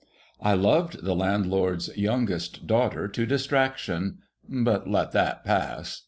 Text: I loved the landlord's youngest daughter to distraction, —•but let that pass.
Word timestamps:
I 0.41 0.55
loved 0.55 1.03
the 1.05 1.13
landlord's 1.13 1.95
youngest 1.95 2.65
daughter 2.65 3.07
to 3.09 3.23
distraction, 3.27 4.17
—•but 4.65 4.89
let 4.89 5.11
that 5.11 5.45
pass. 5.45 5.99